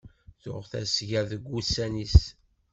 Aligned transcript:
Tuɣ 0.41 0.61
tasga 0.71 1.21
deg 1.29 1.43
ussan-is. 1.57 2.19